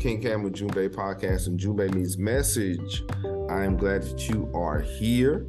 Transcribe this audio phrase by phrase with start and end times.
[0.00, 3.04] King Cam with Ujumbe Podcast and Ujumbe Means Message.
[3.50, 5.46] I am glad that you are here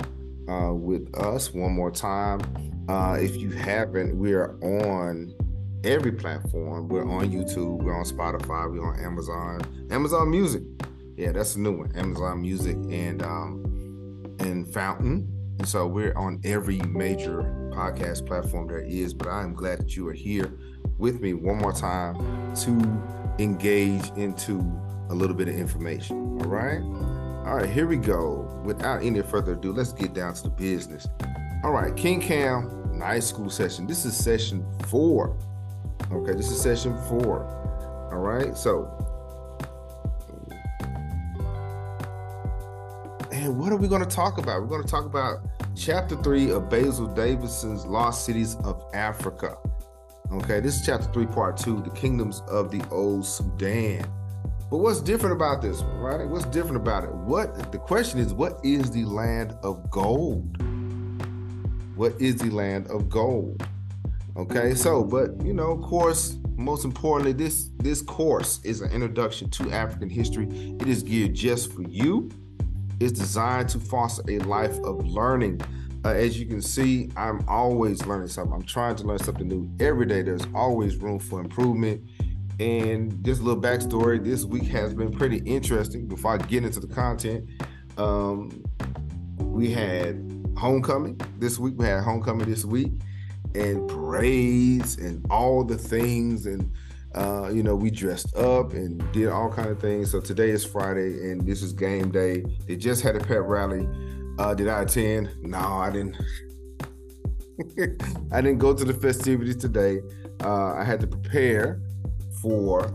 [0.50, 2.42] uh, with us one more time.
[2.90, 5.34] Uh, if you haven't, we are on
[5.86, 6.90] every platform.
[6.90, 10.64] We're on YouTube, we're on Spotify, we're on Amazon, Amazon Music.
[11.16, 11.96] Yeah, that's a new one.
[11.96, 15.30] Amazon Music and um, and Fountain.
[15.60, 19.14] And so we're on every major podcast platform there is.
[19.14, 20.52] But I am glad that you are here
[20.98, 24.60] with me one more time to engage into
[25.10, 26.18] a little bit of information.
[26.42, 26.82] All right.
[27.46, 28.62] All right, here we go.
[28.64, 31.08] Without any further ado, let's get down to the business.
[31.64, 33.88] All right, King Cam Night School session.
[33.88, 35.36] This is session four.
[36.12, 37.44] Okay, this is session four.
[38.12, 38.90] All right, so
[43.32, 44.62] and what are we going to talk about?
[44.62, 45.40] We're going to talk about
[45.76, 49.58] chapter three of Basil Davidson's Lost Cities of Africa.
[50.34, 54.06] Okay, this is chapter three, part two, the kingdoms of the old Sudan.
[54.70, 56.26] But what's different about this right?
[56.26, 57.12] What's different about it?
[57.14, 60.56] What the question is, what is the land of gold?
[61.98, 63.62] What is the land of gold?
[64.38, 69.50] Okay, so but you know, of course, most importantly, this this course is an introduction
[69.50, 70.48] to African history.
[70.80, 72.32] It is geared just for you.
[73.02, 75.60] It's designed to foster a life of learning.
[76.04, 78.54] Uh, as you can see, I'm always learning something.
[78.54, 80.24] I'm trying to learn something new every day.
[80.24, 82.02] There's always room for improvement.
[82.60, 86.08] And just a little backstory this week has been pretty interesting.
[86.08, 87.50] Before I get into the content,
[87.98, 88.64] um,
[89.38, 91.76] we had homecoming this week.
[91.78, 92.92] We had homecoming this week
[93.54, 96.48] and parades and all the things.
[96.48, 96.72] And,
[97.14, 100.12] uh, you know, we dressed up and did all kind of things.
[100.12, 102.44] So today is Friday and this is game day.
[102.68, 103.88] They just had a pep rally.
[104.38, 105.30] Uh, did I attend?
[105.42, 106.18] No, I didn't.
[108.32, 110.02] I didn't go to the festivities today.
[110.44, 111.82] Uh, I had to prepare
[112.42, 112.92] for,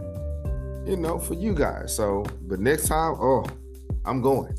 [0.87, 1.95] you know, for you guys.
[1.95, 3.47] So, but next time, oh,
[4.05, 4.57] I'm going.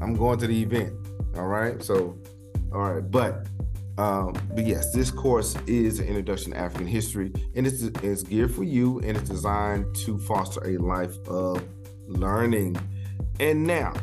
[0.00, 0.92] I'm going to the event.
[1.36, 1.82] All right.
[1.82, 2.18] So,
[2.72, 3.10] all right.
[3.10, 3.46] But,
[3.98, 8.54] um, but yes, this course is an introduction to African history, and it's it's geared
[8.54, 11.64] for you, and it's designed to foster a life of
[12.06, 12.76] learning.
[13.40, 13.94] And now,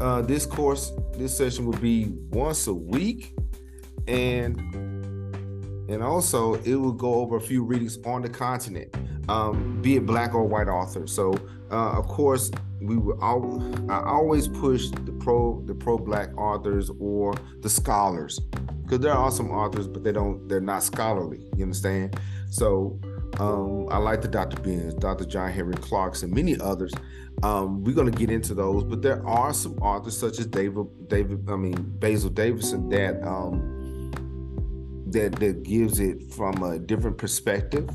[0.00, 3.34] uh, this course, this session will be once a week,
[4.06, 4.58] and
[5.88, 8.94] and also it will go over a few readings on the continent
[9.28, 11.06] um, be it black or white author.
[11.06, 11.34] So,
[11.70, 12.50] uh, of course,
[12.80, 13.20] we will.
[13.22, 18.38] All, I always push the pro the pro black authors or the scholars
[18.82, 20.48] because there are some authors, but they don't.
[20.48, 21.50] They're not scholarly.
[21.56, 22.18] You understand?
[22.50, 22.98] So.
[23.40, 24.60] Um, I like the Dr.
[24.60, 25.24] Benz, Dr.
[25.24, 26.92] John Henrik Clarke, and many others.
[27.42, 30.86] Um, we're going to get into those, but there are some authors such as David,
[31.08, 34.12] David, I mean Basil Davidson that um,
[35.08, 37.90] that that gives it from a different perspective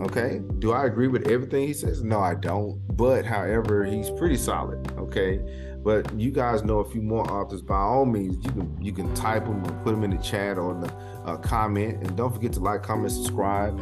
[0.00, 0.42] Okay.
[0.58, 2.02] Do I agree with everything he says?
[2.02, 2.80] No, I don't.
[2.96, 4.92] But however, he's pretty solid.
[4.98, 5.40] Okay.
[5.82, 7.62] But you guys know a few more authors.
[7.62, 10.58] By all means, you can you can type them or put them in the chat
[10.58, 10.92] or the
[11.24, 12.02] uh, comment.
[12.02, 13.78] And don't forget to like, comment, subscribe.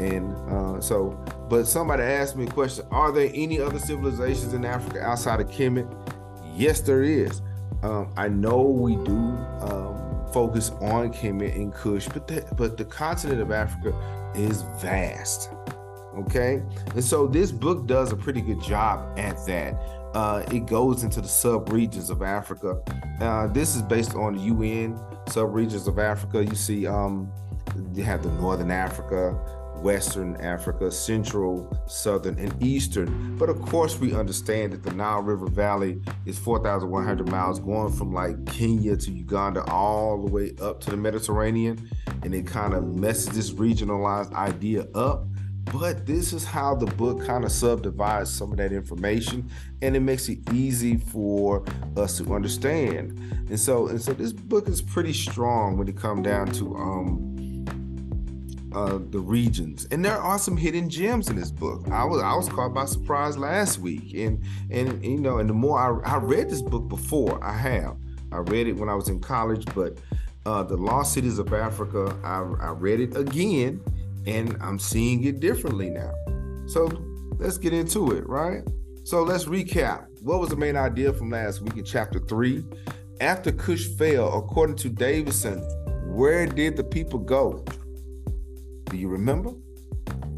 [0.00, 1.10] And uh, so,
[1.48, 5.48] but somebody asked me a question: Are there any other civilizations in Africa outside of
[5.48, 5.88] Kemet?
[6.54, 7.42] Yes, there is.
[7.82, 9.16] Um, I know we do
[9.60, 13.94] um, focus on Kemet and Kush, but the, but the continent of Africa
[14.34, 15.50] is vast.
[16.18, 16.62] Okay.
[16.94, 19.74] And so this book does a pretty good job at that.
[20.14, 22.80] Uh, it goes into the sub regions of Africa.
[23.20, 24.98] Uh, this is based on the UN
[25.28, 26.44] sub regions of Africa.
[26.44, 27.30] You see, um,
[27.94, 29.38] you have the Northern Africa,
[29.82, 33.36] Western Africa, Central, Southern, and Eastern.
[33.36, 38.12] But of course, we understand that the Nile River Valley is 4,100 miles going from
[38.12, 41.88] like Kenya to Uganda all the way up to the Mediterranean.
[42.22, 45.26] And it kind of messes this regionalized idea up.
[45.72, 49.50] But this is how the book kind of subdivides some of that information
[49.82, 51.62] and it makes it easy for
[51.96, 53.18] us to understand.
[53.48, 57.37] And so and so this book is pretty strong when it comes down to um
[58.74, 61.86] uh, the regions, and there are some hidden gems in this book.
[61.90, 65.54] I was I was caught by surprise last week, and and you know, and the
[65.54, 67.96] more I, I read this book before, I have
[68.32, 69.98] I read it when I was in college, but
[70.44, 73.80] uh, the Lost Cities of Africa, I, I read it again,
[74.26, 76.12] and I'm seeing it differently now.
[76.66, 76.86] So
[77.38, 78.62] let's get into it, right?
[79.04, 80.06] So let's recap.
[80.20, 82.64] What was the main idea from last week in chapter three?
[83.20, 85.60] After Kush fell, according to Davidson,
[86.04, 87.64] where did the people go?
[88.88, 89.52] Do you remember?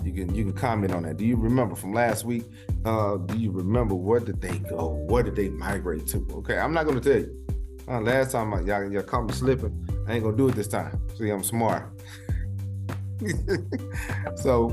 [0.05, 1.17] You can you can comment on that.
[1.19, 2.45] Do you remember from last week?
[2.85, 4.89] Uh, do you remember where did they go?
[5.09, 6.27] Where did they migrate to?
[6.33, 7.47] Okay, I'm not gonna tell you.
[7.89, 9.87] Uh, last time I, y'all, y'all caught me slipping.
[10.09, 11.01] I ain't gonna do it this time.
[11.17, 11.91] See, I'm smart.
[14.37, 14.71] so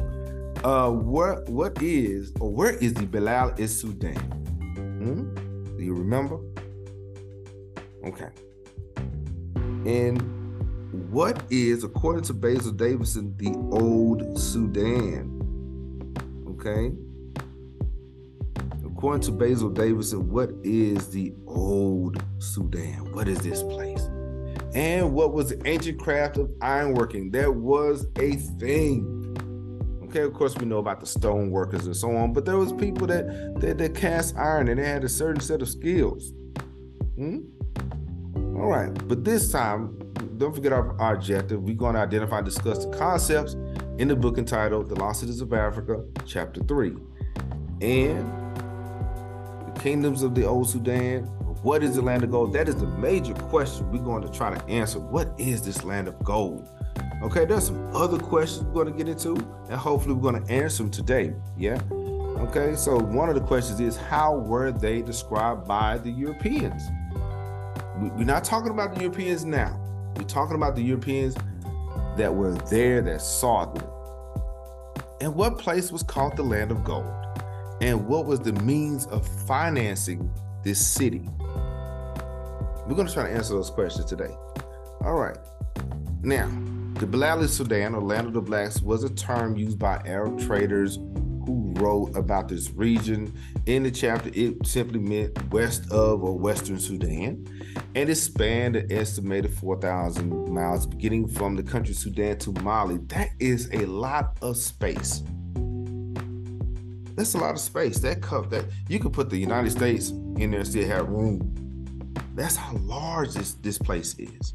[0.64, 4.16] Uh, what what is or where is the Bilal is Sudan?
[5.00, 5.36] Hmm?
[5.78, 6.40] Do you remember?
[8.04, 8.30] Okay.
[9.86, 10.18] And
[11.10, 15.34] what is, according to Basil Davidson, the old Sudan?
[16.50, 16.92] Okay.
[18.86, 23.14] According to Basil Davidson, what is the old Sudan?
[23.14, 24.10] What is this place?
[24.74, 27.32] And what was the ancient craft of ironworking?
[27.32, 29.24] That was a thing.
[30.06, 32.74] Okay, of course we know about the stone workers and so on, but there was
[32.74, 36.32] people that that, that cast iron and they had a certain set of skills.
[37.16, 37.40] Hmm?
[38.56, 40.00] All right, but this time,
[40.38, 41.64] don't forget our, our objective.
[41.64, 43.54] We're going to identify and discuss the concepts
[43.98, 46.96] in the book entitled The Lost Cities of Africa, Chapter 3.
[47.82, 48.28] And
[49.66, 51.24] the kingdoms of the old Sudan?
[51.64, 52.54] What is the land of gold?
[52.54, 55.00] That is the major question we're going to try to answer.
[55.00, 56.70] What is this land of gold?
[57.24, 59.32] Okay, there's some other questions we're going to get into,
[59.68, 61.34] and hopefully we're going to answer them today.
[61.58, 61.82] Yeah.
[61.92, 66.84] Okay, so one of the questions is how were they described by the Europeans?
[67.98, 69.87] We're not talking about the Europeans now.
[70.18, 71.36] We're talking about the Europeans
[72.18, 73.88] that were there that saw them.
[75.22, 77.14] And what place was called the land of gold?
[77.82, 80.32] and what was the means of financing
[80.64, 81.30] this city?
[82.88, 84.34] We're going to try to answer those questions today.
[85.02, 85.38] All right.
[86.22, 86.50] Now,
[86.96, 90.98] the Bilal Sudan, or Land of the Blacks, was a term used by Arab traders
[91.48, 93.34] who wrote about this region.
[93.66, 97.48] In the chapter, it simply meant west of or western Sudan,
[97.96, 102.98] and it spanned an estimated 4,000 miles, beginning from the country Sudan to Mali.
[103.08, 105.24] That is a lot of space.
[107.16, 108.00] That's a lot of space.
[108.00, 111.54] That cup that you could put the United States in there and still have room.
[112.36, 114.54] That's how large this, this place is.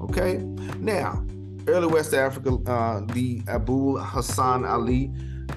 [0.00, 0.38] Okay.
[0.78, 1.22] Now,
[1.68, 5.12] early West Africa, uh, the Abu Hassan Ali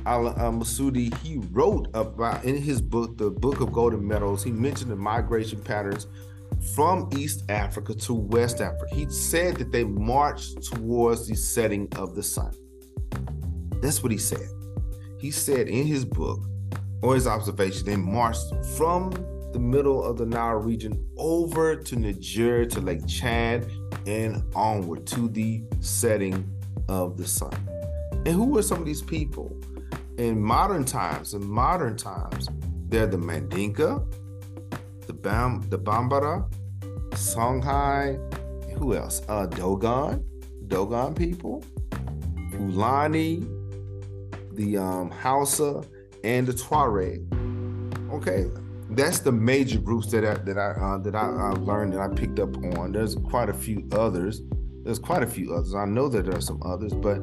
[0.06, 4.44] Al uh, Masudi, he wrote about in his book, the Book of Golden Meadows.
[4.44, 6.08] He mentioned the migration patterns
[6.76, 8.96] from East Africa to West Africa.
[8.96, 12.54] He said that they marched towards the setting of the sun.
[13.82, 14.48] That's what he said
[15.24, 16.42] he said in his book
[17.02, 19.10] or his observation, they marched from
[19.54, 23.66] the middle of the Nile region over to Niger to Lake Chad
[24.06, 26.46] and onward to the setting
[26.90, 27.54] of the sun.
[28.26, 29.56] And who were some of these people?
[30.24, 32.48] In modern times, in modern times,
[32.88, 34.06] they're the Mandinka,
[35.06, 36.50] the Bam, the Bambara,
[37.10, 38.18] Songhai,
[38.78, 39.22] who else?
[39.28, 40.24] Uh, Dogon,
[40.68, 41.62] Dogon people,
[42.52, 43.46] Fulani,
[44.54, 45.84] the um, Hausa,
[46.24, 47.20] and the Tuareg.
[48.14, 48.46] Okay,
[48.92, 52.08] that's the major groups that I, that I uh, that I uh, learned that I
[52.08, 52.94] picked up on.
[52.94, 54.42] There's quite a few others.
[54.84, 55.76] There's quite a few others.
[55.76, 57.18] I know that there are some others, but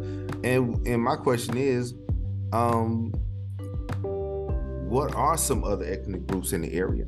[0.44, 1.94] and and my question is,
[2.52, 3.12] um,
[4.88, 7.04] what are some other ethnic groups in the area?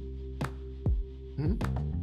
[1.36, 1.54] Hmm?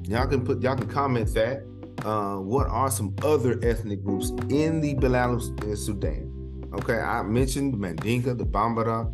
[0.03, 1.63] Y'all can put y'all can comment that.
[2.05, 5.39] Uh, what are some other ethnic groups in the Bilal
[5.75, 6.69] Sudan?
[6.73, 9.11] Okay, I mentioned the Mandinka, the Bambara,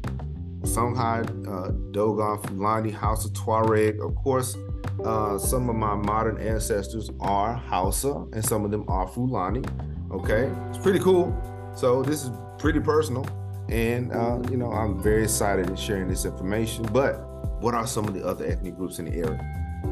[0.61, 3.99] Songhai, uh, Dogon, Fulani, Hausa, Tuareg.
[3.99, 4.57] Of course,
[5.03, 9.63] uh, some of my modern ancestors are Hausa and some of them are Fulani.
[10.11, 11.35] Okay, it's pretty cool.
[11.75, 13.25] So this is pretty personal,
[13.69, 16.85] and uh, you know I'm very excited in sharing this information.
[16.91, 17.15] But
[17.61, 19.39] what are some of the other ethnic groups in the area?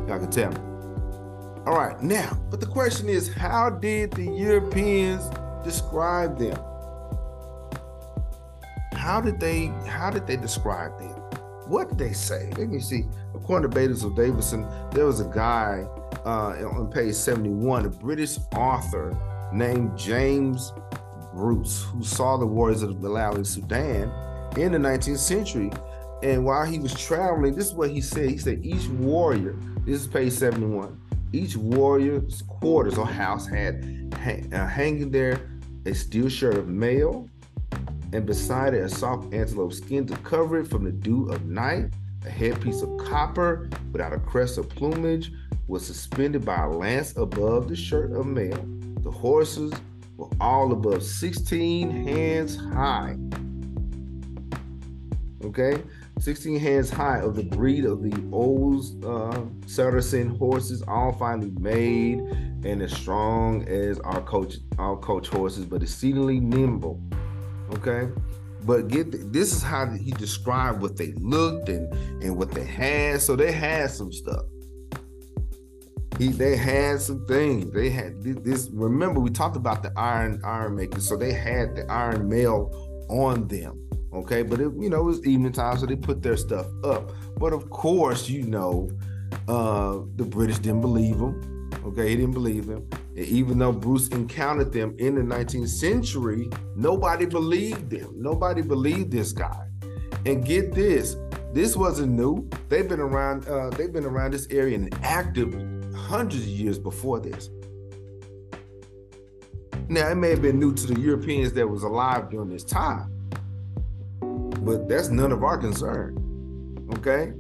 [0.08, 0.58] Y'all can tell me.
[1.66, 5.30] All right, now, but the question is, how did the Europeans
[5.64, 6.58] describe them?
[9.04, 11.10] how did they how did they describe them?
[11.68, 12.50] What did they say?
[12.58, 13.04] Let me see.
[13.36, 15.86] According to Basil Davidson, there was a guy
[16.26, 19.18] uh, on page 71, a British author
[19.52, 20.72] named James
[21.34, 24.12] Bruce, who saw the warriors of the Malawi Sudan
[24.58, 25.72] in the 19th century.
[26.22, 28.30] And while he was traveling, this is what he said.
[28.30, 31.00] He said each warrior, this is page 71,
[31.34, 35.50] each warrior's quarters or house had uh, hanging there
[35.86, 37.28] a steel shirt of mail,
[38.14, 41.92] and beside it a soft antelope skin to cover it from the dew of night.
[42.26, 45.34] A headpiece of copper without a crest of plumage
[45.68, 48.64] was suspended by a lance above the shirt of mail.
[49.00, 49.74] The horses
[50.18, 53.18] were all above 16 hands high.
[55.44, 55.84] Okay,
[56.20, 62.20] 16 hands high of the breed of the old uh, Saracen horses, all finely made
[62.66, 67.02] and as strong as our coach, our coach horses, but exceedingly nimble.
[67.74, 68.10] Okay.
[68.66, 71.94] But get the, this is how he described what they looked and
[72.24, 73.22] and what they had.
[73.22, 74.44] So they had some stuff.
[76.18, 77.72] He they had some things.
[77.72, 78.70] They had this.
[78.72, 81.08] Remember, we talked about the iron iron makers.
[81.08, 82.72] So they had the iron mail
[83.10, 83.80] on them.
[84.14, 87.12] Okay, but it, you know, it was evening time, so they put their stuff up.
[87.38, 88.90] But of course, you know,
[89.48, 91.70] uh, the British didn't believe them.
[91.84, 92.88] Okay, he didn't believe them.
[93.16, 98.14] And even though Bruce encountered them in the 19th century, nobody believed them.
[98.16, 99.68] Nobody believed this guy.
[100.26, 101.18] And get this,
[101.52, 102.48] this wasn't new.
[102.70, 103.48] They've been around.
[103.48, 105.54] Uh, they've been around this area and active
[106.04, 107.50] hundreds of years before this.
[109.90, 113.10] Now it may have been new to the Europeans that was alive during this time,
[114.62, 116.18] but that's none of our concern.
[116.96, 117.34] Okay,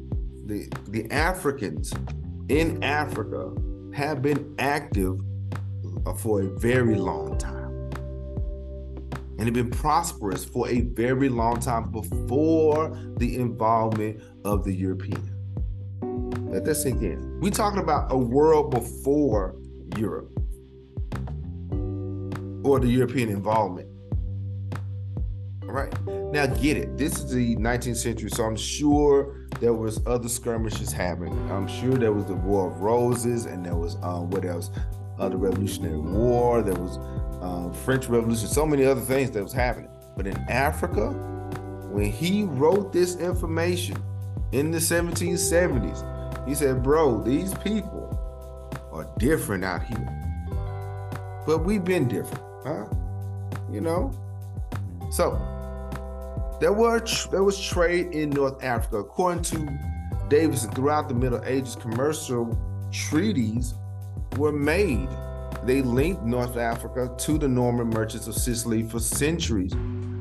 [0.45, 1.93] the the Africans
[2.49, 3.53] in Africa
[3.93, 5.19] have been active
[6.05, 7.89] uh, for a very long time,
[9.37, 15.32] and have been prosperous for a very long time before the involvement of the European.
[16.49, 17.39] Let that sink in.
[17.39, 19.55] We talking about a world before
[19.97, 20.29] Europe
[22.63, 23.89] or the European involvement.
[25.63, 25.91] All right.
[26.31, 26.97] Now get it.
[26.97, 31.33] This is the 19th century, so I'm sure there was other skirmishes happening.
[31.51, 34.69] I'm sure there was the War of Roses, and there was um, what else?
[35.17, 36.61] Uh, the Revolutionary War.
[36.61, 36.97] There was
[37.41, 38.47] um, French Revolution.
[38.47, 39.89] So many other things that was happening.
[40.15, 41.09] But in Africa,
[41.91, 43.97] when he wrote this information
[44.53, 46.03] in the 1770s,
[46.47, 48.07] he said, "Bro, these people
[48.91, 50.07] are different out here."
[51.45, 52.85] But we've been different, huh?
[53.71, 54.11] You know.
[55.11, 55.37] So
[56.59, 58.97] there were there was trade in North Africa.
[58.97, 59.67] According to
[60.29, 62.57] Davidson, throughout the Middle Ages, commercial
[62.91, 63.73] treaties
[64.37, 65.09] were made.
[65.65, 69.73] They linked North Africa to the Norman merchants of Sicily for centuries.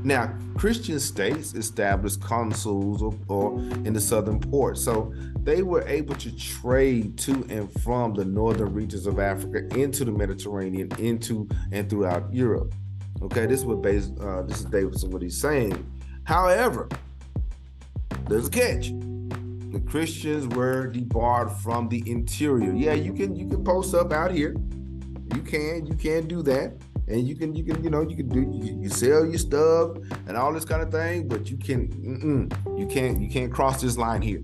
[0.05, 6.15] Now, Christian states established consuls or, or, in the southern ports, so they were able
[6.17, 11.89] to trade to and from the northern regions of Africa into the Mediterranean, into and
[11.89, 12.75] throughout Europe.
[13.23, 15.87] Okay, this is what base, uh, this is Davidson what he's saying.
[16.25, 16.89] However,
[18.29, 18.91] there's a catch.
[19.73, 22.73] The Christians were debarred from the interior.
[22.73, 24.55] Yeah, you can you can post up out here.
[25.35, 26.75] You can you can do that,
[27.13, 29.97] and you can you can you know you can do you, you sell your stuff
[30.27, 33.97] and all this kind of thing, but you can you can't you can't cross this
[33.99, 34.43] line here.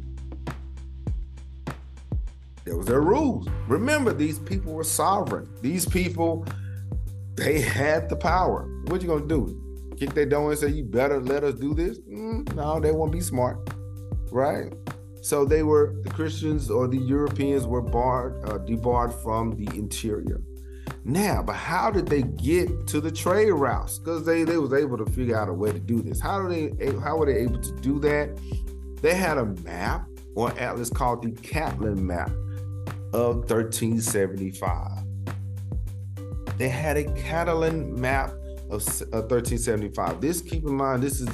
[2.64, 3.48] There was their rules.
[3.66, 5.48] Remember, these people were sovereign.
[5.62, 6.44] These people,
[7.34, 8.68] they had the power.
[8.88, 9.64] What you gonna do?
[9.98, 13.10] kick their door and say, "You better let us do this." Mm, no, they won't
[13.10, 13.70] be smart,
[14.30, 14.72] right?
[15.22, 20.40] So they were the Christians or the Europeans were barred, uh, debarred from the interior.
[21.04, 23.98] Now, but how did they get to the trade routes?
[23.98, 26.20] Because they they was able to figure out a way to do this.
[26.20, 28.38] How do they how were they able to do that?
[29.00, 32.30] They had a map or atlas called the Catlin map
[33.12, 35.04] of 1375.
[36.58, 38.30] They had a Catalan map
[38.70, 40.08] of 1375.
[40.08, 41.28] Uh, this, keep in mind, this is,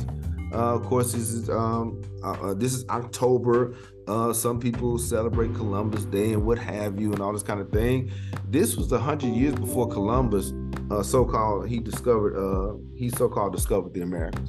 [0.52, 3.74] uh, of course, this is um, uh, uh, this is October.
[4.06, 7.70] Uh, some people celebrate Columbus Day and what have you, and all this kind of
[7.70, 8.10] thing.
[8.48, 10.52] This was a hundred years before Columbus,
[10.90, 14.48] uh, so-called, he discovered, he so-called discovered the Americas.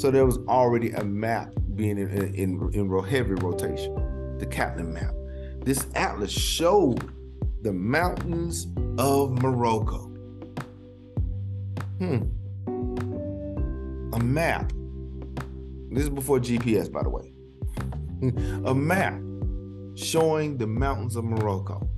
[0.00, 4.92] So there was already a map being in, in, in, in heavy rotation, the Catlin
[4.92, 5.14] map.
[5.64, 7.10] This atlas showed
[7.62, 8.66] the mountains
[8.98, 10.06] of Morocco.
[11.98, 12.22] Hmm.
[14.14, 14.72] A map.
[15.90, 17.32] This is before GPS, by the way.
[18.64, 19.20] A map
[19.94, 21.88] showing the mountains of Morocco.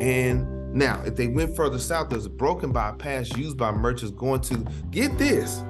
[0.00, 4.14] And now, if they went further south, there's a broken by pass used by merchants
[4.14, 5.62] going to get this.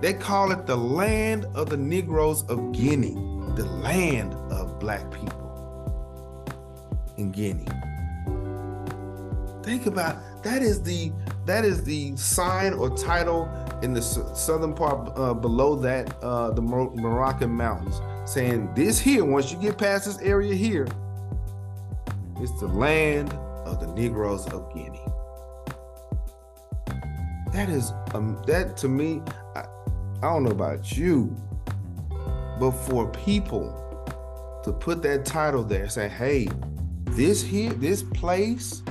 [0.00, 3.14] They call it the land of the Negroes of Guinea,
[3.56, 5.48] the land of black people
[7.16, 7.66] in Guinea.
[9.62, 11.12] Think about that is the
[11.46, 13.48] that is the sign or title
[13.82, 19.24] in the southern part uh, below that, uh, the Mor- Moroccan mountains, saying this here,
[19.24, 20.86] once you get past this area here,
[22.40, 23.32] it's the land
[23.64, 25.02] of the Negroes of Guinea.
[27.52, 29.22] That is, um, that to me,
[29.56, 29.64] I,
[30.18, 31.34] I don't know about you,
[32.60, 33.72] but for people
[34.64, 36.48] to put that title there, say, hey,
[37.06, 38.82] this here, this place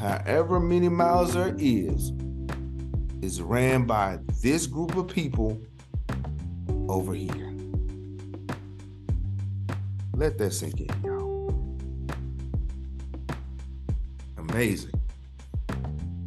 [0.00, 2.12] however many miles there is,
[3.20, 5.60] is ran by this group of people
[6.88, 7.49] over here.
[10.20, 11.48] Let that sink in, y'all.
[14.36, 14.92] Amazing.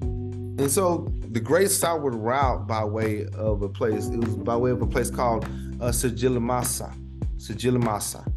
[0.01, 4.71] And so the Great Southward Route by way of a place, it was by way
[4.71, 6.91] of a place called uh, Sijilmasa.
[7.37, 8.27] Sijilmasa.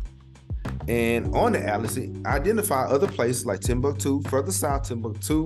[0.89, 5.43] And on the atlas, it identify other places like Timbuktu, further south, Timbuktu,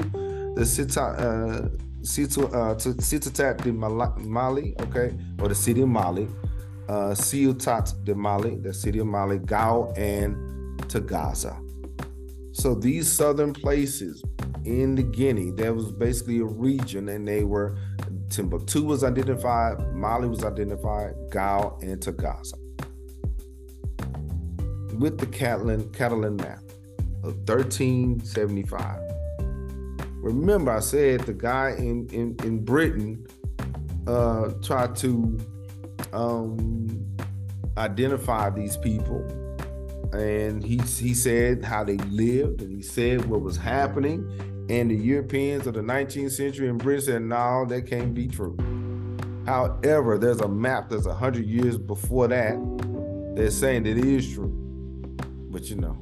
[0.57, 1.69] the Sita, uh,
[2.02, 6.26] Ciutat de Mali, okay, or the city of Mali,
[6.91, 10.35] uh, Ciutat de Mali, the city of Mali, Gao, and
[10.89, 11.57] Tagaza.
[12.51, 14.25] So these southern places
[14.65, 17.79] in the Guinea, there was basically a region, and they were
[18.29, 22.55] Timbuktu was identified, Mali was identified, Gao, and Tagaza.
[24.99, 26.59] With the Catalan Catalan map
[27.23, 29.01] of 1375.
[30.23, 33.25] Remember, I said the guy in in, in Britain
[34.09, 35.39] uh, tried to
[36.12, 37.16] um,
[37.76, 39.25] identify these people,
[40.12, 44.26] and he he said how they lived, and he said what was happening,
[44.69, 48.57] and the Europeans of the 19th century in Britain said, "No, that can't be true."
[49.47, 52.57] However, there's a map that's hundred years before that
[53.35, 54.52] that's saying that it is true,
[55.50, 55.99] but you know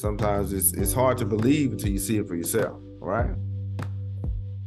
[0.00, 2.80] sometimes it's it's hard to believe until you see it for yourself.
[3.00, 3.30] All right.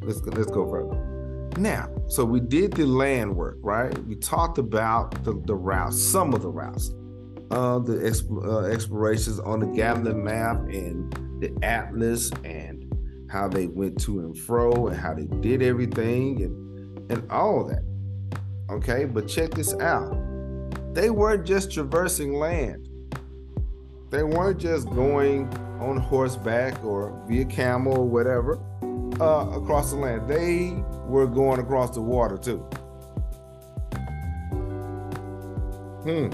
[0.02, 1.13] Let's go, let's go further.
[1.58, 3.96] Now, so we did the land work, right?
[4.06, 6.92] We talked about the, the routes, some of the routes,
[7.52, 12.92] uh, the exp- uh, explorations on the Gatling map and the atlas and
[13.30, 17.84] how they went to and fro and how they did everything and and all that.
[18.70, 20.16] Okay, but check this out.
[20.94, 22.88] They weren't just traversing land.
[24.10, 25.48] They weren't just going
[25.80, 28.60] on horseback or via camel or whatever
[29.20, 30.28] uh, across the land.
[30.28, 32.60] They were going across the water too.
[36.04, 36.28] Hmm.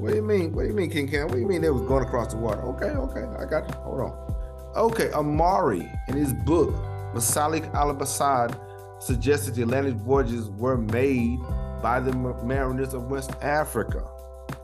[0.00, 0.52] What do you mean?
[0.52, 1.28] What do you mean, King Cam?
[1.28, 2.62] What do you mean they was going across the water?
[2.62, 3.70] Okay, okay, I got.
[3.76, 4.30] Hold on.
[4.76, 6.74] Okay, Amari in his book,
[7.14, 8.58] Masalik al-Absar,
[9.02, 11.38] suggested the Atlantic voyages were made
[11.82, 12.12] by the
[12.44, 14.06] mariners of West Africa.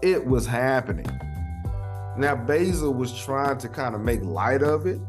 [0.02, 1.06] It was happening.
[2.16, 5.00] Now Basil was trying to kind of make light of it.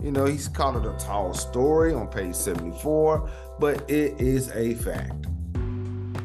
[0.00, 4.74] You know, he's called it a tall story on page 74, but it is a
[4.74, 5.26] fact.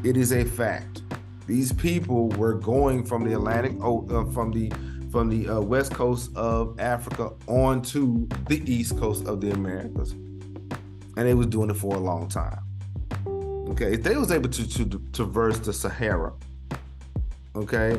[0.04, 1.02] It is a fact.
[1.46, 4.70] These people were going from the Atlantic, oh, uh, from the
[5.10, 11.16] from the uh, west coast of Africa onto the east coast of the Americas, and
[11.16, 12.58] they was doing it for a long time.
[13.72, 16.32] Okay, they was able to, to, to traverse the Sahara,
[17.54, 17.92] okay,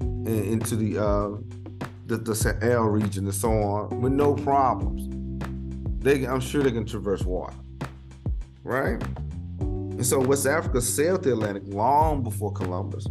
[0.00, 1.30] and into the uh,
[2.06, 5.21] the, the Sahel region and so on with no problems.
[6.02, 7.54] They, I'm sure they can traverse water,
[8.64, 9.00] right?
[9.60, 13.06] And so West Africa sailed the Atlantic long before Columbus,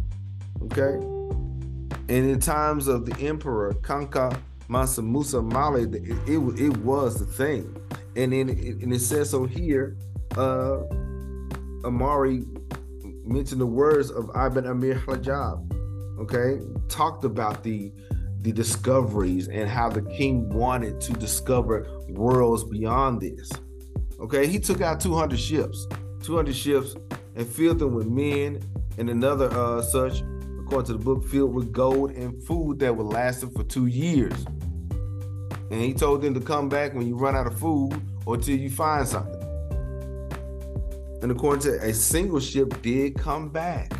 [0.64, 0.96] okay?
[2.08, 5.94] And in times of the emperor Kanka Mansa Musa Mali, it,
[6.28, 7.74] it, it was the thing.
[8.14, 9.96] And then it, and it says so here,
[10.36, 10.82] uh,
[11.84, 12.44] Amari
[13.24, 15.72] mentioned the words of Ibn Amir Hajib,
[16.20, 16.62] okay?
[16.88, 17.90] Talked about the
[18.42, 23.50] the discoveries and how the king wanted to discover worlds beyond this.
[24.20, 25.86] Okay, he took out 200 ships,
[26.22, 26.94] 200 ships,
[27.36, 28.60] and filled them with men
[28.98, 30.22] and another uh, such,
[30.60, 33.86] according to the book, filled with gold and food that would last them for two
[33.86, 34.44] years.
[35.70, 37.94] And he told them to come back when you run out of food
[38.26, 39.40] or till you find something.
[41.22, 43.92] And according to a single ship did come back.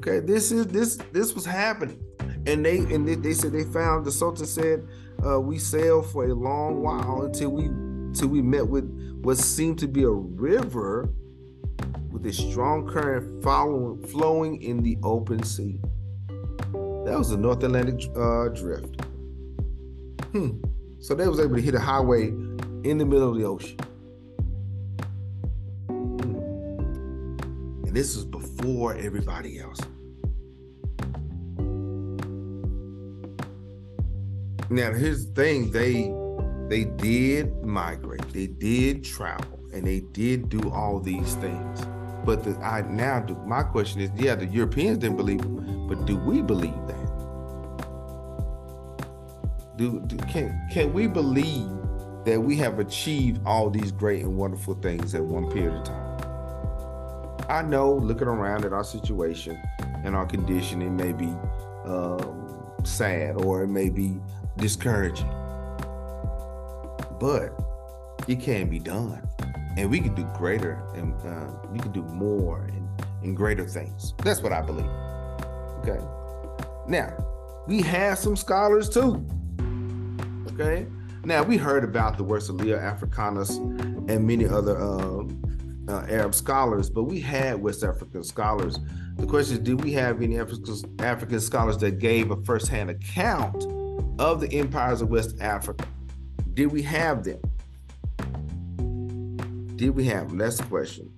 [0.00, 2.02] Okay, this is this this was happening,
[2.46, 4.88] and they and they, they said they found the Sultan said
[5.26, 8.88] uh, we sailed for a long while until we until we met with
[9.20, 11.12] what seemed to be a river
[12.10, 15.78] with a strong current following, flowing in the open sea.
[17.04, 19.02] That was the North Atlantic uh, drift.
[20.32, 20.62] Hmm.
[21.00, 23.76] So they was able to hit a highway in the middle of the ocean.
[27.86, 29.80] And this was before everybody else.
[34.70, 36.14] Now here's the thing, they
[36.68, 41.80] they did migrate, they did travel, and they did do all these things.
[42.24, 45.40] But the, I now do, my question is, yeah, the Europeans didn't believe
[45.88, 46.96] but do we believe that?
[49.76, 51.68] Do, do can can we believe
[52.24, 57.40] that we have achieved all these great and wonderful things at one period of time?
[57.48, 59.60] I know looking around at our situation
[60.04, 61.34] and our condition, it may be
[61.86, 62.46] um,
[62.84, 64.20] sad or it may be
[64.60, 65.30] discouraging,
[67.18, 67.52] but
[68.28, 69.26] it can be done,
[69.76, 72.88] and we can do greater and uh, we can do more and,
[73.22, 74.14] and greater things.
[74.18, 74.90] That's what I believe.
[75.80, 76.00] Okay.
[76.86, 77.16] Now
[77.66, 79.24] we have some scholars too.
[80.52, 80.86] Okay.
[81.24, 85.40] Now we heard about the works of Leo Africanus and many other um,
[85.88, 88.78] uh, Arab scholars, but we had West African scholars.
[89.16, 93.66] The question is, did we have any African scholars that gave a firsthand account
[94.20, 95.86] of the empires of West Africa?
[96.52, 97.40] Did we have them?
[99.76, 100.38] Did we have them?
[100.38, 101.10] That's the question.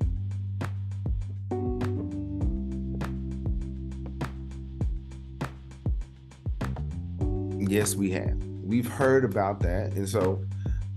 [7.59, 8.37] Yes, we have.
[8.62, 9.95] We've heard about that.
[9.95, 10.45] And so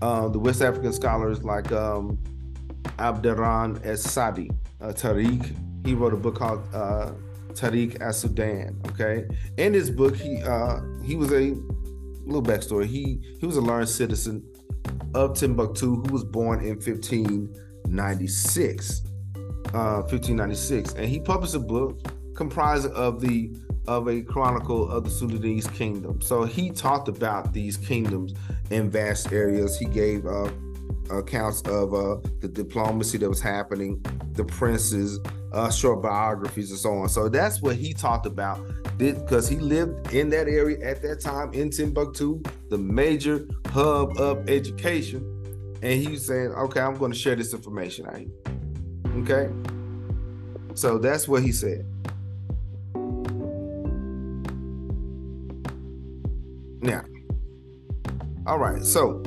[0.00, 2.18] uh, the West African scholars like um,
[2.98, 7.12] Abderrahman Es Sadi, uh, Tariq, he wrote a book called uh,
[7.48, 8.80] Tariq as Sudan.
[8.88, 11.56] Okay, in this book, he uh, he was a
[12.26, 12.86] little backstory.
[12.86, 14.44] He he was a learned citizen
[15.14, 19.02] of Timbuktu who was born in 1596.
[19.74, 21.98] Uh, 1596, and he published a book
[22.34, 23.52] comprised of the
[23.88, 26.20] of a chronicle of the Sudanese kingdom.
[26.20, 28.34] So he talked about these kingdoms
[28.70, 29.78] in vast areas.
[29.78, 30.50] He gave uh,
[31.10, 35.20] accounts of uh, the diplomacy that was happening, the princes,
[35.56, 37.08] uh, short biographies, and so on.
[37.08, 38.60] So that's what he talked about
[38.98, 44.48] because he lived in that area at that time in Timbuktu, the major hub of
[44.50, 45.32] education.
[45.82, 48.28] And he was saying, okay, I'm going to share this information out here.
[49.22, 49.50] Okay.
[50.74, 51.86] So that's what he said.
[56.82, 57.02] Now,
[58.46, 59.22] all right, so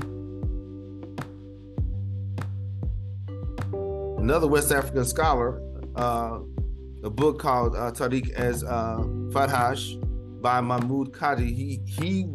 [4.20, 5.60] another West African scholar,
[6.00, 6.40] uh,
[7.04, 9.00] a book called uh, Tariq as uh,
[9.32, 10.00] Fattash
[10.42, 11.54] by Mahmoud Kadi.
[11.54, 12.26] He he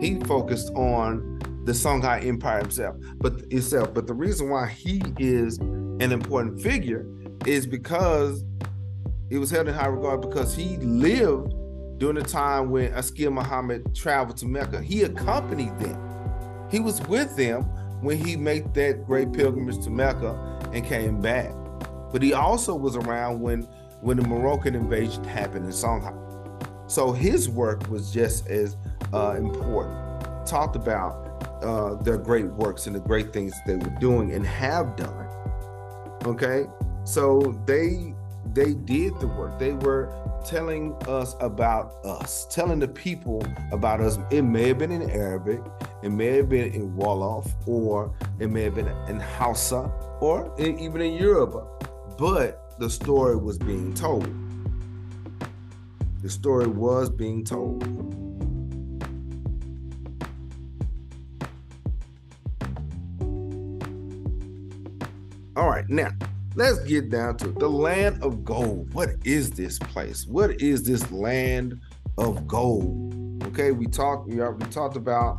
[0.00, 3.92] he focused on the Songhai Empire himself, but itself.
[3.92, 7.06] But the reason why he is an important figure
[7.46, 8.44] is because
[9.28, 11.54] he was held in high regard because he lived
[11.98, 14.80] during the time when Askia Muhammad traveled to Mecca.
[14.80, 15.98] He accompanied them.
[16.70, 17.62] He was with them
[18.00, 21.52] when he made that great pilgrimage to Mecca and came back.
[22.12, 23.66] But he also was around when
[24.00, 26.14] when the Moroccan invasion happened in Songhai.
[26.90, 28.76] So his work was just as
[29.14, 29.96] uh, important.
[30.46, 31.22] Talked about
[31.62, 35.26] uh, their great works and the great things they were doing and have done.
[36.24, 36.66] Okay,
[37.04, 38.14] so they
[38.52, 39.58] they did the work.
[39.58, 40.12] They were
[40.44, 44.18] telling us about us, telling the people about us.
[44.30, 45.60] It may have been in Arabic,
[46.02, 51.00] it may have been in Wolof, or it may have been in Hausa, or even
[51.00, 51.64] in Yoruba.
[52.22, 54.32] But the story was being told.
[56.22, 57.82] The story was being told.
[65.56, 66.10] All right, now
[66.54, 67.58] let's get down to it.
[67.58, 68.94] The land of gold.
[68.94, 70.24] What is this place?
[70.24, 71.80] What is this land
[72.18, 73.42] of gold?
[73.48, 74.28] Okay, we talked.
[74.28, 75.38] We talked about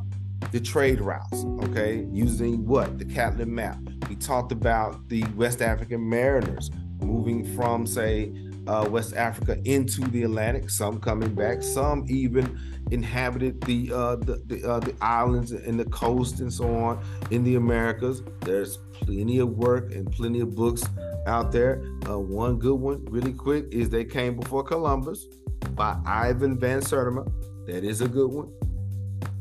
[0.52, 1.44] the trade routes.
[1.64, 3.78] Okay, using what the Catlin map.
[4.10, 6.70] We talked about the West African mariners
[7.02, 8.34] moving from, say,
[8.68, 10.70] uh, West Africa into the Atlantic.
[10.70, 11.62] Some coming back.
[11.62, 12.60] Some even
[12.92, 17.44] inhabited the uh, the the, uh, the islands and the coast and so on in
[17.44, 18.24] the Americas.
[18.42, 20.84] There's plenty of work and plenty of books
[21.26, 21.84] out there.
[22.08, 25.26] Uh, one good one, really quick, is They Came Before Columbus
[25.72, 27.30] by Ivan Van Sertima.
[27.66, 28.52] That is a good one.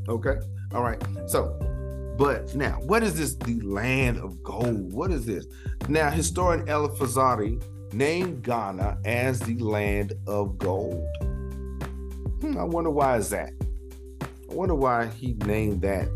[0.08, 0.36] Okay.
[0.74, 1.02] All right.
[1.26, 1.58] So,
[2.16, 3.34] but now, what is this?
[3.34, 4.92] The land of gold.
[4.92, 5.46] What is this?
[5.88, 11.06] Now, historian El Fazari named Ghana as the land of gold.
[12.40, 13.52] Hmm, I wonder why is that?
[14.22, 16.08] I wonder why he named that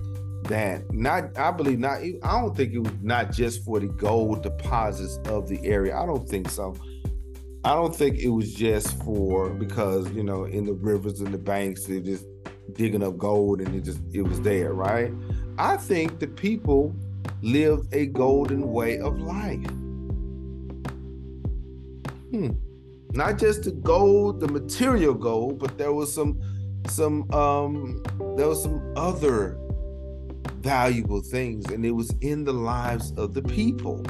[0.44, 4.42] that not I believe not I don't think it was not just for the gold
[4.42, 5.96] deposits of the area.
[5.96, 6.76] I don't think so.
[7.64, 11.38] I don't think it was just for because you know in the rivers and the
[11.38, 12.24] banks they just
[12.72, 15.12] digging up gold and it just it was there, right?
[15.58, 16.94] I think the people
[17.42, 19.66] lived a golden way of life.
[22.30, 22.50] Hmm.
[23.12, 26.40] Not just the gold, the material gold, but there was some
[26.88, 28.02] some um
[28.36, 29.58] there was some other
[30.66, 34.02] valuable things, and it was in the lives of the people.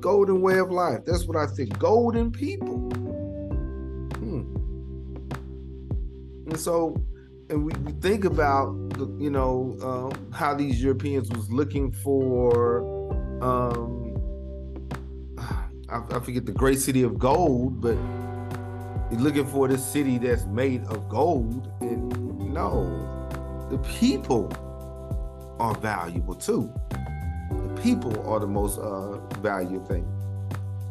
[0.00, 1.00] Golden way of life.
[1.04, 1.78] That's what I think.
[1.78, 2.78] Golden people.
[4.18, 4.42] Hmm.
[6.46, 6.96] And so,
[7.52, 12.82] and we, think about the, you know um, how these Europeans was looking for.
[13.42, 14.16] Um,
[15.88, 17.96] I, I forget the great city of gold, but
[19.20, 21.70] looking for this city that's made of gold.
[21.80, 24.50] And no, the people
[25.60, 26.72] are valuable too.
[27.50, 30.21] The people are the most uh, valuable thing.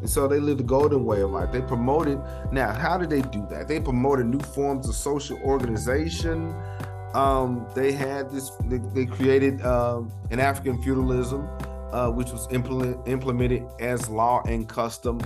[0.02, 1.52] And so they lived the golden way of life.
[1.52, 2.20] They promoted,
[2.52, 3.68] now, how did they do that?
[3.68, 6.54] They promoted new forms of social organization.
[7.14, 11.48] Um, they had this, they, they created um, an African feudalism,
[11.92, 15.22] uh, which was implement, implemented as law and custom.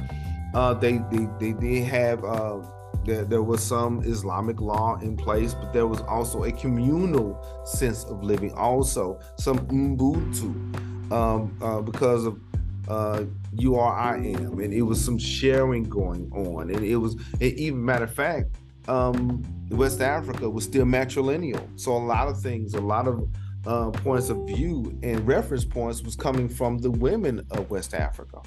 [0.53, 2.59] Uh, they, they, they, they have uh,
[3.05, 8.03] there, there was some Islamic law in place, but there was also a communal sense
[8.05, 12.39] of living, also some Ubuntu, um, uh, because of
[12.87, 17.15] uh, you are, I am, and it was some sharing going on, and it was,
[17.41, 18.55] even matter of fact,
[18.87, 23.27] um, West Africa was still matrilineal, so a lot of things, a lot of
[23.65, 28.41] uh, points of view and reference points was coming from the women of West Africa.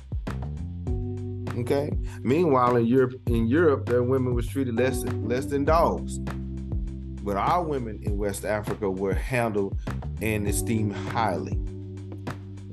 [1.59, 1.91] Okay.
[2.23, 7.65] Meanwhile, in Europe, in Europe, their women was treated less less than dogs, but our
[7.65, 9.77] women in West Africa were handled
[10.23, 11.59] and esteemed highly.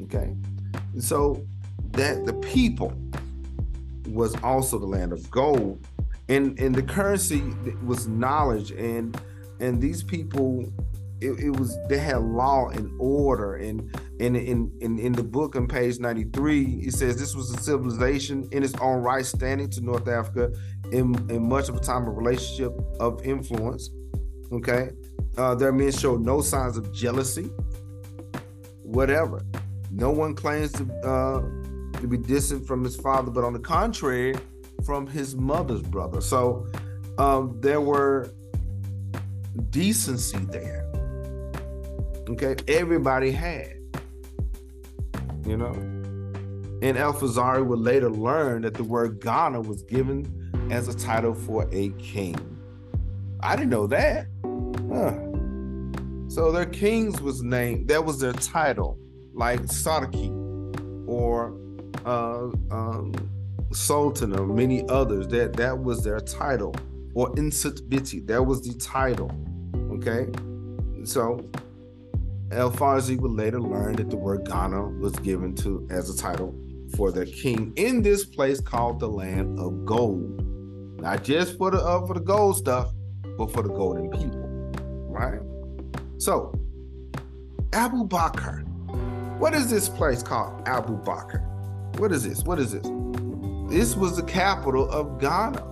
[0.03, 0.35] Okay,
[0.99, 1.43] so
[1.95, 2.93] that the people
[4.07, 5.85] was also the land of gold,
[6.29, 7.43] and and the currency
[7.83, 9.19] was knowledge, and
[9.59, 10.71] and these people
[11.21, 13.55] it, it, was they had law and order.
[13.55, 17.61] And and in, in in the book on page 93 it says this was a
[17.61, 20.51] civilization in its own right standing to north africa
[20.91, 23.89] in, in much of a time of relationship of influence.
[24.51, 24.91] Okay?
[25.37, 27.49] Uh, their men showed no signs of jealousy.
[28.83, 29.41] Whatever.
[29.91, 31.41] No one claims to uh,
[32.01, 34.33] to be distant from his father but on the contrary
[34.85, 36.67] from his mother's brother so
[37.17, 38.31] um, there were
[39.69, 40.85] decency there
[42.27, 43.73] Okay, everybody had.
[45.45, 45.73] You know,
[46.81, 51.35] and El Fazari would later learn that the word Ghana was given as a title
[51.35, 52.35] for a king.
[53.41, 54.25] I didn't know that.
[54.91, 55.19] Huh.
[56.29, 57.89] So their kings was named.
[57.89, 58.97] That was their title,
[59.33, 60.31] like Sarki
[61.07, 61.55] or
[62.05, 63.13] uh, um,
[63.71, 65.27] Sultan or many others.
[65.27, 66.75] That that was their title,
[67.13, 68.25] or Insitbiti.
[68.27, 69.31] That was the title.
[69.75, 70.27] Okay,
[71.03, 71.49] so
[72.51, 76.55] El Fazari would later learn that the word Ghana was given to as a title
[76.95, 80.41] for their king in this place called the land of gold.
[81.01, 82.91] Not just for the uh, for the gold stuff,
[83.37, 84.47] but for the golden people.
[85.09, 85.41] Right?
[86.17, 86.53] So,
[87.73, 88.63] Abu Bakr.
[89.39, 90.65] What is this place called?
[90.67, 91.54] Abu Bakr.
[91.97, 92.43] What is this?
[92.43, 92.85] What is this?
[93.69, 95.71] This was the capital of Ghana.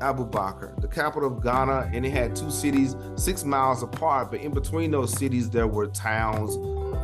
[0.00, 4.30] Abu Bakr, the capital of Ghana, and it had two cities six miles apart.
[4.30, 6.56] But in between those cities, there were towns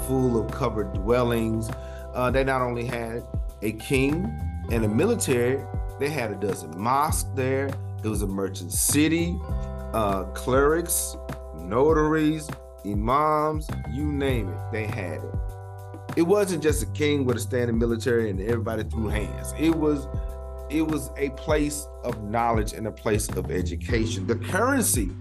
[0.06, 1.70] full of covered dwellings.
[2.12, 3.24] Uh, they not only had
[3.62, 4.30] a king
[4.70, 5.64] and a military,
[5.98, 7.70] they had a dozen mosques there.
[8.02, 9.38] It was a merchant city,
[9.94, 11.16] uh, clerics,
[11.54, 12.50] notaries,
[12.84, 15.34] imams, you name it, they had it.
[16.20, 19.54] It wasn't just a king with a standing military and everybody threw hands.
[19.58, 20.06] It was
[20.68, 24.26] it was a place of knowledge and a place of education.
[24.26, 25.12] The currency,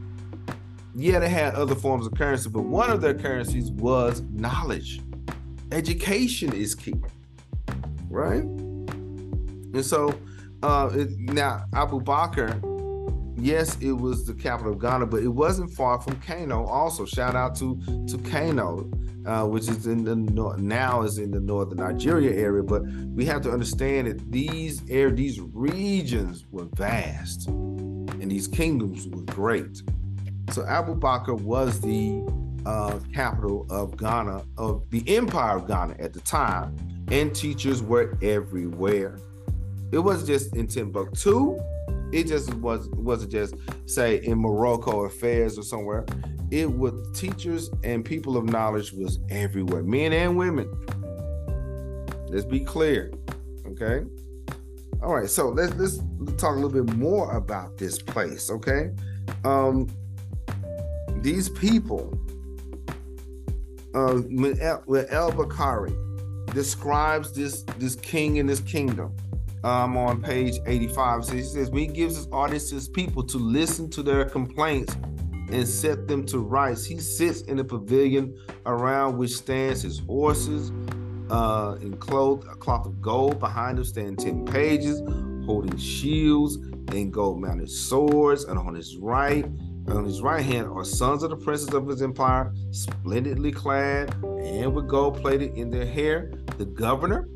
[0.93, 4.99] yeah, they had other forms of currency, but one of their currencies was knowledge.
[5.71, 6.95] Education is key,
[8.09, 8.43] right?
[8.43, 10.13] And so
[10.63, 12.61] uh, it, now Abu Bakr,
[13.41, 16.65] yes, it was the capital of Ghana, but it wasn't far from Kano.
[16.65, 18.89] Also, shout out to to Kano
[19.25, 20.15] uh, which is in the
[20.57, 22.63] now is in the northern Nigeria area.
[22.63, 29.07] But we have to understand that these air these regions were vast, and these kingdoms
[29.07, 29.81] were great.
[30.51, 32.25] So Abu Bakr was the
[32.65, 36.75] uh, capital of Ghana, of the Empire of Ghana at the time,
[37.11, 39.19] and teachers were everywhere.
[39.91, 41.59] It wasn't just in Timbuktu.
[42.11, 46.05] It just was wasn't just say in Morocco or Fez or somewhere
[46.51, 50.67] it was teachers and people of knowledge was everywhere, men and women.
[52.29, 53.11] Let's be clear.
[53.67, 54.03] Okay.
[55.01, 55.99] All right, so let's let's
[56.41, 58.91] talk a little bit more about this place, okay?
[59.45, 59.87] Um
[61.17, 62.17] these people
[63.93, 64.21] uh
[64.59, 65.93] El, Bakari
[66.53, 69.15] describes this this king in this kingdom
[69.63, 71.25] um, on page 85.
[71.25, 74.95] So he says, he gives his audiences people to listen to their complaints
[75.51, 76.85] and set them to rights.
[76.85, 80.71] He sits in a pavilion around which stands his horses,
[81.31, 83.39] uh, a cloth of gold.
[83.39, 85.01] Behind him stand 10 pages,
[85.45, 86.55] holding shields
[86.93, 88.43] and gold mounted swords.
[88.45, 89.45] And on his right,
[89.87, 94.73] on his right hand are sons of the princes of his empire, splendidly clad and
[94.73, 96.31] with gold plated in their hair.
[96.57, 97.27] The governor.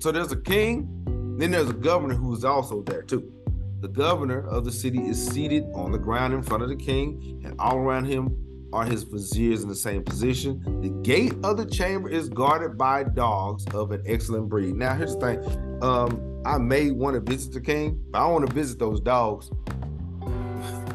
[0.00, 0.97] So there's a king,
[1.40, 3.32] then there's a governor who's also there too.
[3.80, 7.40] The governor of the city is seated on the ground in front of the king,
[7.44, 8.36] and all around him
[8.72, 10.62] are his viziers in the same position.
[10.82, 14.74] The gate of the chamber is guarded by dogs of an excellent breed.
[14.74, 18.46] Now, here's the thing um, I may want to visit the king, but I want
[18.46, 19.50] to visit those dogs.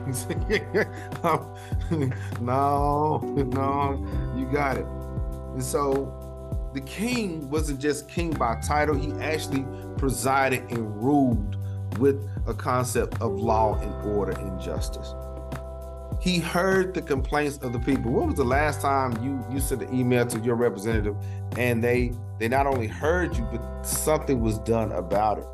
[2.41, 4.85] no, no, you got it.
[5.53, 6.22] And so
[6.73, 9.65] the king wasn't just king by title, he actually
[9.97, 11.57] presided and ruled
[11.99, 15.13] with a concept of law and order and justice.
[16.19, 18.11] He heard the complaints of the people.
[18.11, 21.15] When was the last time you you sent an email to your representative
[21.57, 25.45] and they they not only heard you, but something was done about it?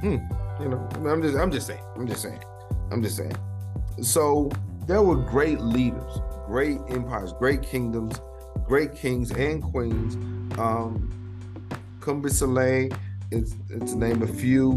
[0.00, 0.16] Hmm.
[0.60, 1.82] You know, I'm just I'm just saying.
[1.96, 2.42] I'm just saying.
[2.90, 3.36] I'm just saying.
[4.02, 4.50] So
[4.86, 8.20] there were great leaders, great empires, great kingdoms,
[8.72, 10.14] great kings and queens.
[10.58, 11.10] Um,
[12.00, 12.90] Kumbi Saleh
[13.30, 14.70] is to name a few.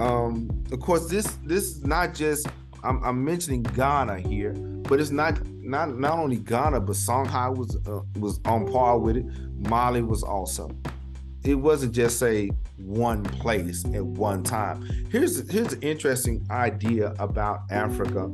[0.00, 2.48] Um, of course, this this is not just
[2.82, 7.76] I'm, I'm, mentioning Ghana here, but it's not not not only Ghana, but Songhai was
[7.86, 9.26] uh, was on par with it.
[9.68, 10.68] Mali was also.
[11.44, 14.82] It wasn't just say one place at one time.
[15.08, 18.24] Here's here's an interesting idea about Africa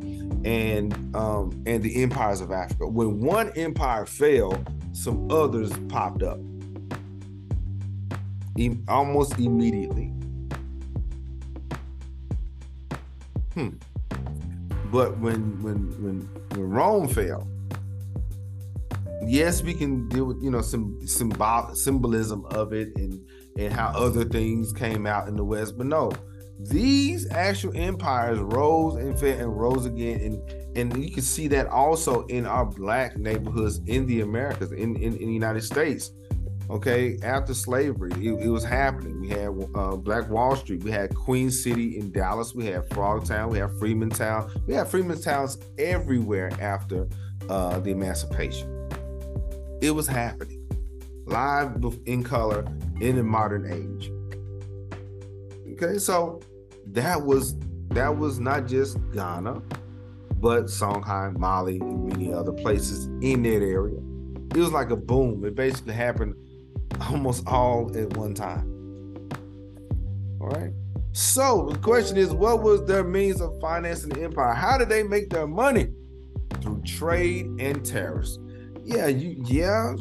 [0.46, 2.88] and um, and the empires of Africa.
[2.88, 6.38] When one empire fell, some others popped up
[8.88, 10.12] almost immediately.
[13.55, 13.70] Hmm.
[14.90, 17.48] But when when when when Rome fell,
[19.24, 23.20] yes, we can deal with you know some symbol symbolism of it and
[23.57, 26.12] and how other things came out in the West, but no,
[26.59, 31.67] these actual empires rose and fell and rose again and and you can see that
[31.67, 36.12] also in our black neighborhoods in the Americas, in, in, in the United States.
[36.71, 39.21] Okay, after slavery, it, it was happening.
[39.21, 43.51] We had uh, Black Wall Street, we had Queen City in Dallas, we had Frogtown,
[43.51, 47.07] we had Freemantown, we had Freemantowns everywhere after
[47.51, 48.88] uh, the emancipation.
[49.83, 50.62] It was happening
[51.27, 52.65] live in color
[53.01, 54.11] in the modern age.
[55.83, 56.40] Okay, so
[56.87, 57.57] that was
[57.88, 59.61] that was not just Ghana,
[60.37, 63.99] but Songhai, Mali, and many other places in that area.
[64.55, 65.45] It was like a boom.
[65.45, 66.37] It basically happened
[67.11, 69.29] almost all at one time.
[70.40, 70.71] All right.
[71.12, 74.55] So the question is, what was their means of financing the empire?
[74.55, 75.92] How did they make their money?
[76.61, 78.38] Through trade and tariffs.
[78.85, 79.97] Yeah, you yeah,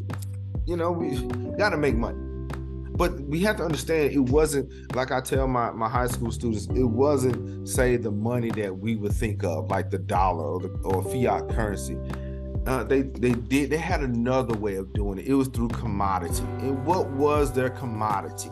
[0.67, 1.17] you know, we
[1.57, 2.30] gotta make money.
[3.01, 6.67] But we have to understand it wasn't like I tell my, my high school students,
[6.67, 10.69] it wasn't say the money that we would think of, like the dollar or the
[10.83, 11.97] or fiat currency
[12.67, 15.25] uh, they they did they had another way of doing it.
[15.25, 16.43] It was through commodity.
[16.59, 18.49] And what was their commodity?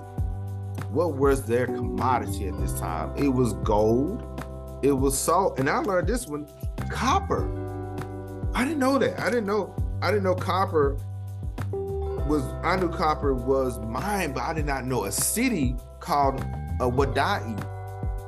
[0.89, 3.15] What was their commodity at this time?
[3.15, 4.23] It was gold.
[4.81, 5.59] It was salt.
[5.59, 6.47] And I learned this one,
[6.89, 7.47] copper.
[8.55, 9.19] I didn't know that.
[9.19, 9.75] I didn't know.
[10.01, 10.97] I didn't know copper
[12.29, 12.43] was.
[12.63, 16.39] I knew copper was mined, but I did not know a city called
[16.79, 17.41] uh, Wadai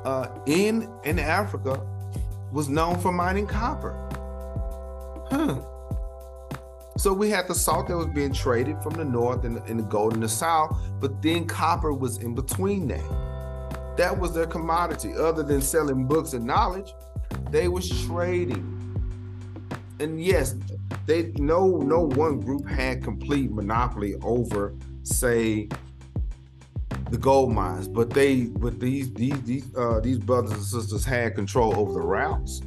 [0.04, 1.80] uh, in in Africa
[2.52, 3.96] was known for mining copper.
[5.30, 5.60] Huh.
[6.98, 9.84] So we had the salt that was being traded from the north and, and the
[9.84, 13.96] gold in the south, but then copper was in between that.
[13.96, 15.14] That was their commodity.
[15.14, 16.94] Other than selling books and knowledge,
[17.50, 18.81] they was trading.
[20.02, 20.56] And yes,
[21.06, 25.68] they no no one group had complete monopoly over, say,
[27.10, 31.36] the gold mines, but they but these these these uh, these brothers and sisters had
[31.36, 32.62] control over the routes.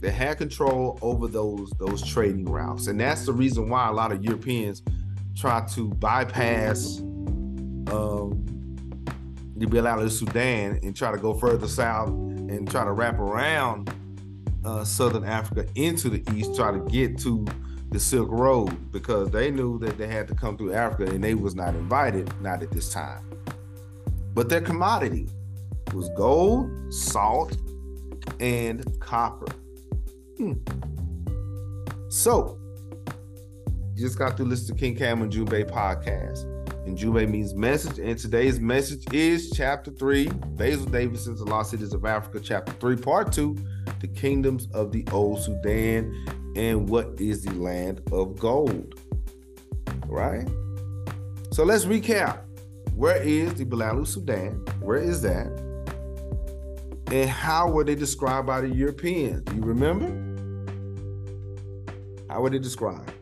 [0.00, 4.10] They had control over those those trading routes, and that's the reason why a lot
[4.10, 4.82] of Europeans
[5.36, 8.44] try to bypass um,
[9.56, 13.88] the Bilal of Sudan and try to go further south and try to wrap around
[14.68, 17.46] uh, southern Africa into the east, try to get to
[17.90, 21.34] the Silk Road because they knew that they had to come through Africa and they
[21.34, 23.22] was not invited, not at this time.
[24.34, 25.28] But their commodity
[25.94, 27.56] was gold, salt,
[28.40, 29.50] and copper.
[30.36, 30.52] Hmm.
[32.10, 32.58] So,
[33.94, 36.44] just got to listen to King Cam Ujumbe podcast.
[36.96, 37.98] Ujumbe means message.
[37.98, 42.96] And today's message is chapter three, Basil Davidson's The Lost Cities of Africa, chapter three,
[42.96, 43.56] part two,
[44.00, 46.14] the kingdoms of the old Sudan
[46.56, 48.94] and what is the land of gold.
[50.06, 50.48] Right?
[51.52, 52.40] So let's recap.
[52.94, 54.64] Where is the Bilalu Sudan?
[54.80, 55.46] Where is that?
[57.10, 59.42] And how were they described by the Europeans?
[59.42, 60.06] Do you remember?
[62.28, 63.12] How were they described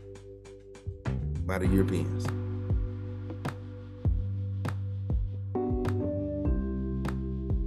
[1.46, 2.26] by the Europeans?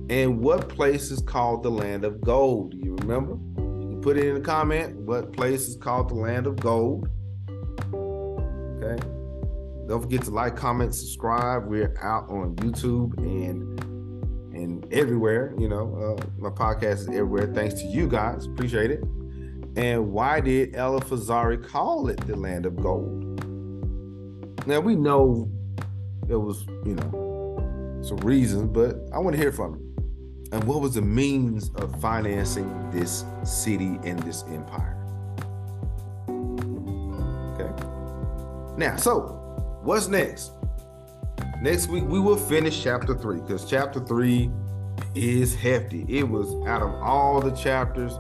[0.10, 2.72] And what place is called the land of gold?
[2.72, 3.34] Do you remember?
[3.80, 4.95] You can put it in the comment.
[5.01, 7.07] What place is called the land of gold?
[7.93, 8.99] Okay.
[9.88, 11.68] Don't forget to like, comment, subscribe.
[11.68, 13.80] We're out on YouTube and
[14.53, 15.53] and everywhere.
[15.60, 17.53] You know, uh, my podcast is everywhere.
[17.53, 18.47] Thanks to you guys.
[18.47, 19.03] Appreciate it.
[19.76, 23.26] And why did El Fazari call it the land of gold?
[24.66, 25.49] Now we know
[26.26, 29.88] there was, you know, some reasons, but I want to hear from you.
[30.51, 34.95] And what was the means of financing this city and this empire.
[37.53, 37.83] Okay.
[38.77, 39.19] Now, so
[39.83, 40.51] what's next?
[41.61, 44.49] Next week we will finish chapter three because chapter three
[45.13, 46.05] is hefty.
[46.07, 48.13] It was out of all the chapters,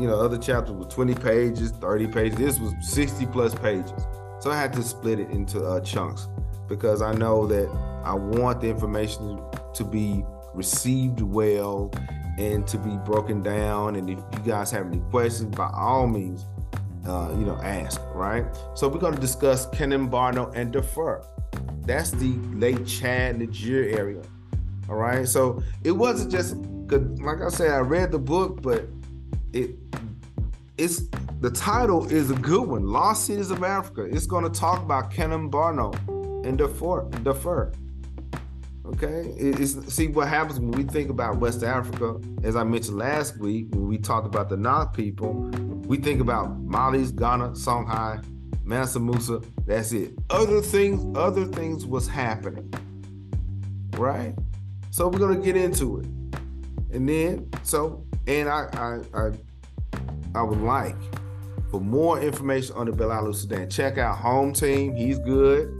[0.00, 2.38] you know, other chapters were 20 pages, 30 pages.
[2.38, 4.06] This was 60 plus pages.
[4.40, 6.28] So I had to split it into uh, chunks
[6.68, 7.68] because I know that
[8.04, 9.40] I want the information
[9.74, 10.24] to be
[10.54, 11.92] received well
[12.38, 13.96] and to be broken down.
[13.96, 16.46] And if you guys have any questions, by all means,
[17.06, 18.44] uh, you know, ask, right?
[18.74, 21.24] So we're going to discuss Kanem-Bornu and Darfur.
[21.82, 24.22] That's the Lake Chad, Niger area.
[24.88, 25.28] All right.
[25.28, 26.56] So it wasn't just.
[26.86, 28.86] Like I said, I read the book, but
[29.54, 29.70] it
[30.76, 31.08] it's
[31.40, 32.86] the title is a good one.
[32.86, 34.02] Lost Cities of Africa.
[34.02, 37.08] It's going to talk about Kanem-Bornu and Darfur.
[37.22, 37.72] Darfur.
[38.86, 42.20] Okay, it's see what happens when we think about West Africa.
[42.42, 45.32] As I mentioned last week, when we talked about the Nok people,
[45.86, 48.22] we think about Mali's, Ghana, Songhai,
[48.62, 49.40] Mansa Musa.
[49.66, 50.12] That's it.
[50.28, 52.72] Other things, other things was happening,
[53.96, 54.34] right?
[54.90, 56.06] So we're gonna get into it,
[56.94, 59.30] and then so and I I I,
[60.34, 60.96] I would like
[61.70, 63.70] for more information on the Belalu Sudan.
[63.70, 64.94] Check out Home Team.
[64.94, 65.72] He's good.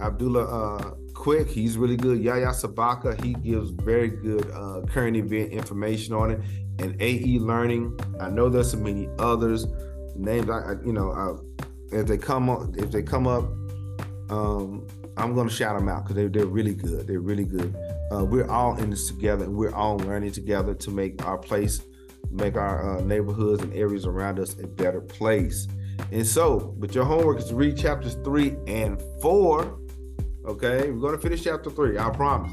[0.00, 1.48] Abdullah uh, Quick.
[1.48, 2.20] He's really good.
[2.20, 3.22] Yaya Sabaka.
[3.22, 6.40] He gives very good uh, current event information on it.
[6.78, 7.98] And AE Learning.
[8.18, 9.66] I know there's so many others.
[10.16, 13.44] Names I, you know uh, if they come up if they come up.
[14.30, 17.06] Um, I'm gonna shout them out because they, they're really good.
[17.06, 17.74] They're really good
[18.10, 21.82] uh, we're all in this together and we're all learning together to make our place
[22.30, 25.68] make our uh, neighborhoods and areas around us a better place
[26.12, 29.79] and so but your homework is to read chapters three and four
[30.50, 32.52] okay we're to finish chapter three i promise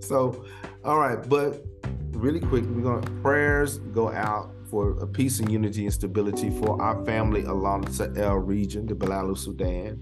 [0.00, 0.44] so
[0.84, 1.64] all right but
[2.10, 6.80] really quick we're to prayers go out for a peace and unity and stability for
[6.82, 10.00] our family along the Sahel region, the Belalu Sudan,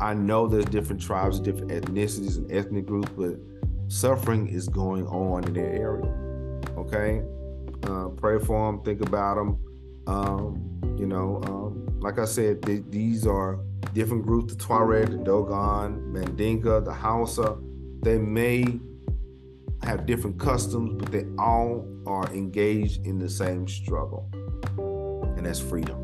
[0.00, 3.36] I know there's different tribes, different ethnicities and ethnic groups, but
[3.86, 6.10] suffering is going on in their area.
[6.76, 7.22] Okay,
[7.84, 9.58] uh, pray for them, think about them.
[10.08, 13.60] Um, you know, um, like I said, these are
[13.92, 17.56] different groups: the Tuareg, the Dogon, Mandinka, the Hausa.
[18.02, 18.80] They may
[19.82, 24.30] have different customs, but they all are engaged in the same struggle,
[25.36, 25.96] and that's freedom.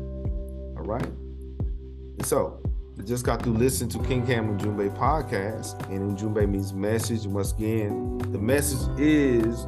[0.77, 1.05] All right.
[1.05, 2.61] And so
[2.99, 7.25] I just got to listen to King Cam Ujumbe podcast, and Ujumbe means message.
[7.25, 9.65] Once again, the message is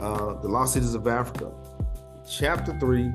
[0.00, 1.52] uh, the Lost Cities of Africa,
[2.30, 3.10] chapter three,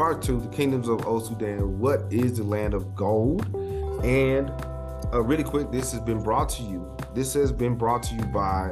[0.00, 1.78] part two, the Kingdoms of Old Sudan.
[1.78, 3.54] What is the land of gold?
[4.02, 4.50] And
[5.12, 6.90] uh, really quick, this has been brought to you.
[7.14, 8.70] This has been brought to you by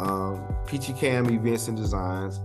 [0.00, 2.40] um, Peachy Cam Events and Designs,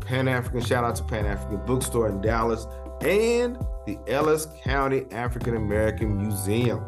[0.00, 0.60] Pan African.
[0.60, 2.66] Shout out to Pan African Bookstore in Dallas,
[3.02, 3.56] and
[3.86, 6.84] the Ellis County African American Museum.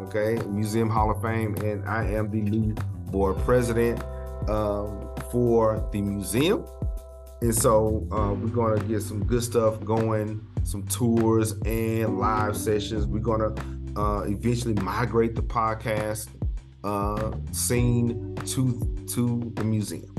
[0.00, 2.74] Okay, Museum Hall of Fame, and I am the new
[3.12, 4.02] board president
[4.48, 6.66] um, for the museum.
[7.40, 12.56] And so uh, we're going to get some good stuff going, some tours and live
[12.56, 13.06] sessions.
[13.06, 16.28] We're going to uh, eventually migrate the podcast
[16.84, 20.14] uh, scene to to the museum,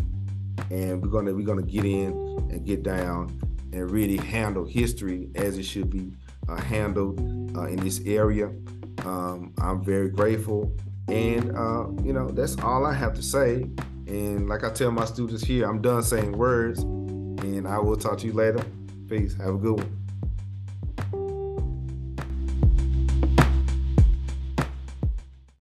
[0.70, 2.12] and we're gonna we're gonna get in
[2.52, 3.40] and get down
[3.72, 6.12] and really handle history as it should be
[6.50, 7.20] uh, handled
[7.56, 8.48] uh, in this area.
[9.06, 10.76] Um, I'm very grateful.
[11.08, 13.66] And, uh, you know, that's all I have to say.
[14.08, 16.84] And like I tell my students here, I'm done saying words.
[17.42, 18.64] And I will talk to you later.
[19.08, 19.36] Peace.
[19.36, 19.99] Have a good one.